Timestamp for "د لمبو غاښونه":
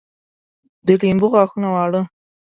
0.85-1.67